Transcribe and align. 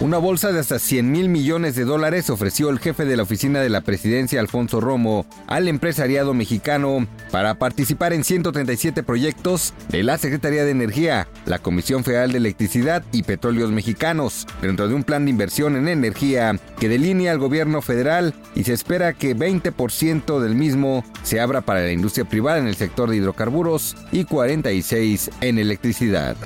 Una 0.00 0.16
bolsa 0.16 0.50
de 0.50 0.60
hasta 0.60 0.78
100 0.78 1.12
mil 1.12 1.28
millones 1.28 1.74
de 1.74 1.84
dólares 1.84 2.30
ofreció 2.30 2.70
el 2.70 2.78
jefe 2.78 3.04
de 3.04 3.18
la 3.18 3.22
oficina 3.22 3.60
de 3.60 3.68
la 3.68 3.82
presidencia, 3.82 4.40
Alfonso 4.40 4.80
Romo, 4.80 5.26
al 5.46 5.68
empresariado 5.68 6.32
mexicano 6.32 7.06
para 7.30 7.58
participar 7.58 8.14
en 8.14 8.24
137 8.24 9.02
proyectos 9.02 9.74
de 9.90 10.02
la 10.02 10.16
Secretaría 10.16 10.64
de 10.64 10.70
Energía, 10.70 11.28
la 11.44 11.58
Comisión 11.58 12.02
Federal 12.02 12.32
de 12.32 12.38
Electricidad 12.38 13.04
y 13.12 13.24
Petróleos 13.24 13.72
Mexicanos, 13.72 14.46
dentro 14.62 14.88
de 14.88 14.94
un 14.94 15.04
plan 15.04 15.26
de 15.26 15.32
inversión 15.32 15.76
en 15.76 15.86
energía 15.86 16.58
que 16.78 16.88
delinea 16.88 17.32
al 17.32 17.38
gobierno 17.38 17.82
federal 17.82 18.32
y 18.54 18.64
se 18.64 18.72
espera 18.72 19.12
que 19.12 19.36
20% 19.36 20.40
del 20.40 20.54
mismo 20.54 21.04
se 21.24 21.40
abra 21.40 21.60
para 21.60 21.82
la 21.82 21.92
industria 21.92 22.24
privada 22.24 22.56
en 22.56 22.68
el 22.68 22.76
sector 22.76 23.10
de 23.10 23.16
hidrocarburos 23.16 23.98
y 24.12 24.24
46 24.24 25.30
en 25.42 25.58
electricidad. 25.58 26.38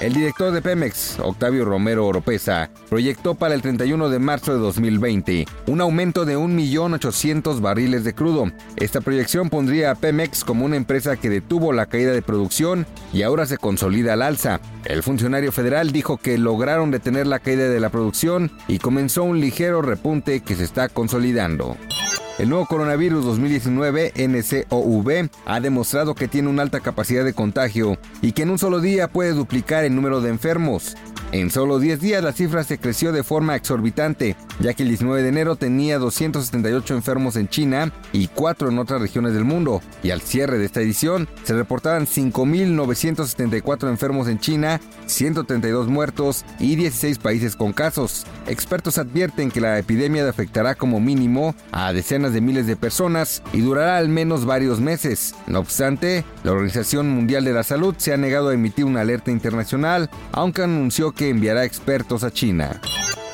El 0.00 0.12
director 0.12 0.52
de 0.52 0.62
Pemex, 0.62 1.18
Octavio 1.18 1.64
Romero 1.64 2.06
Oropesa, 2.06 2.70
proyectó 2.88 3.34
para 3.34 3.54
el 3.54 3.62
31 3.62 4.08
de 4.10 4.20
marzo 4.20 4.52
de 4.52 4.60
2020 4.60 5.44
un 5.66 5.80
aumento 5.80 6.24
de 6.24 6.38
1.800.000 6.38 7.60
barriles 7.60 8.04
de 8.04 8.14
crudo. 8.14 8.52
Esta 8.76 9.00
proyección 9.00 9.50
pondría 9.50 9.90
a 9.90 9.94
Pemex 9.96 10.44
como 10.44 10.64
una 10.64 10.76
empresa 10.76 11.16
que 11.16 11.28
detuvo 11.28 11.72
la 11.72 11.86
caída 11.86 12.12
de 12.12 12.22
producción 12.22 12.86
y 13.12 13.22
ahora 13.22 13.44
se 13.46 13.58
consolida 13.58 14.12
al 14.12 14.22
alza. 14.22 14.60
El 14.84 15.02
funcionario 15.02 15.50
federal 15.50 15.90
dijo 15.90 16.16
que 16.16 16.38
lograron 16.38 16.92
detener 16.92 17.26
la 17.26 17.40
caída 17.40 17.68
de 17.68 17.80
la 17.80 17.90
producción 17.90 18.52
y 18.68 18.78
comenzó 18.78 19.24
un 19.24 19.40
ligero 19.40 19.82
repunte 19.82 20.42
que 20.42 20.54
se 20.54 20.62
está 20.62 20.88
consolidando. 20.88 21.76
El 22.38 22.50
nuevo 22.50 22.66
coronavirus 22.66 23.24
2019 23.24 24.12
NCOV 24.16 25.28
ha 25.44 25.58
demostrado 25.58 26.14
que 26.14 26.28
tiene 26.28 26.48
una 26.48 26.62
alta 26.62 26.78
capacidad 26.78 27.24
de 27.24 27.34
contagio 27.34 27.98
y 28.22 28.30
que 28.30 28.42
en 28.42 28.50
un 28.50 28.60
solo 28.60 28.80
día 28.80 29.08
puede 29.08 29.32
duplicar 29.32 29.82
el 29.82 29.96
número 29.96 30.20
de 30.20 30.30
enfermos. 30.30 30.96
En 31.32 31.50
solo 31.50 31.80
10 31.80 32.00
días 32.00 32.22
la 32.22 32.32
cifra 32.32 32.62
se 32.62 32.78
creció 32.78 33.10
de 33.10 33.24
forma 33.24 33.56
exorbitante, 33.56 34.36
ya 34.60 34.74
que 34.74 34.82
el 34.82 34.88
19 34.88 35.22
de 35.22 35.28
enero 35.28 35.56
tenía 35.56 35.98
278 35.98 36.94
enfermos 36.94 37.36
en 37.36 37.48
China 37.48 37.92
y 38.12 38.28
4 38.28 38.70
en 38.70 38.78
otras 38.78 39.00
regiones 39.00 39.34
del 39.34 39.44
mundo, 39.44 39.82
y 40.02 40.10
al 40.10 40.20
cierre 40.20 40.58
de 40.58 40.64
esta 40.64 40.80
edición 40.80 41.28
se 41.44 41.54
reportaban 41.54 42.06
5.974 42.06 43.88
enfermos 43.88 44.28
en 44.28 44.38
China, 44.38 44.80
132 45.06 45.88
muertos 45.88 46.44
y 46.58 46.76
16 46.76 47.18
países 47.18 47.56
con 47.56 47.72
casos. 47.72 48.26
Expertos 48.46 48.98
advierten 48.98 49.50
que 49.50 49.60
la 49.60 49.78
epidemia 49.78 50.28
afectará 50.28 50.74
como 50.74 51.00
mínimo 51.00 51.54
a 51.72 51.92
decenas 51.92 52.32
de 52.32 52.40
miles 52.40 52.66
de 52.66 52.76
personas 52.76 53.42
y 53.52 53.60
durará 53.60 53.98
al 53.98 54.08
menos 54.08 54.44
varios 54.44 54.80
meses. 54.80 55.34
No 55.46 55.60
obstante, 55.60 56.24
la 56.44 56.52
Organización 56.52 57.10
Mundial 57.10 57.44
de 57.44 57.52
la 57.52 57.62
Salud 57.62 57.94
se 57.98 58.12
ha 58.12 58.16
negado 58.16 58.48
a 58.48 58.54
emitir 58.54 58.84
una 58.84 59.00
alerta 59.00 59.30
internacional, 59.30 60.10
aunque 60.32 60.62
anunció 60.62 61.12
que 61.12 61.30
enviará 61.30 61.64
expertos 61.64 62.24
a 62.24 62.30
China. 62.30 62.80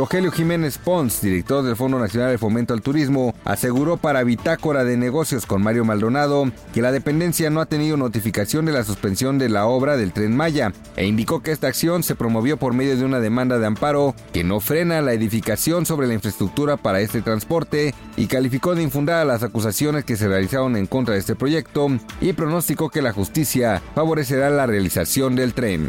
Rogelio 0.00 0.32
Jiménez 0.32 0.78
Pons, 0.78 1.20
director 1.20 1.62
del 1.62 1.76
Fondo 1.76 1.98
Nacional 1.98 2.30
de 2.30 2.38
Fomento 2.38 2.72
al 2.72 2.80
Turismo, 2.80 3.34
aseguró 3.44 3.98
para 3.98 4.24
Bitácora 4.24 4.82
de 4.82 4.96
Negocios 4.96 5.44
con 5.44 5.62
Mario 5.62 5.84
Maldonado 5.84 6.50
que 6.72 6.80
la 6.80 6.90
dependencia 6.90 7.50
no 7.50 7.60
ha 7.60 7.66
tenido 7.66 7.98
notificación 7.98 8.64
de 8.64 8.72
la 8.72 8.82
suspensión 8.82 9.38
de 9.38 9.50
la 9.50 9.66
obra 9.66 9.98
del 9.98 10.14
tren 10.14 10.34
Maya 10.34 10.72
e 10.96 11.04
indicó 11.04 11.42
que 11.42 11.52
esta 11.52 11.66
acción 11.66 12.02
se 12.02 12.14
promovió 12.14 12.56
por 12.56 12.72
medio 12.72 12.96
de 12.96 13.04
una 13.04 13.20
demanda 13.20 13.58
de 13.58 13.66
amparo 13.66 14.14
que 14.32 14.42
no 14.42 14.60
frena 14.60 15.02
la 15.02 15.12
edificación 15.12 15.84
sobre 15.84 16.06
la 16.06 16.14
infraestructura 16.14 16.78
para 16.78 17.00
este 17.00 17.20
transporte 17.20 17.94
y 18.16 18.26
calificó 18.26 18.74
de 18.74 18.82
infundada 18.82 19.26
las 19.26 19.42
acusaciones 19.42 20.06
que 20.06 20.16
se 20.16 20.28
realizaron 20.28 20.76
en 20.76 20.86
contra 20.86 21.12
de 21.12 21.20
este 21.20 21.34
proyecto 21.34 21.88
y 22.22 22.32
pronosticó 22.32 22.88
que 22.88 23.02
la 23.02 23.12
justicia 23.12 23.82
favorecerá 23.94 24.48
la 24.48 24.64
realización 24.64 25.36
del 25.36 25.52
tren. 25.52 25.88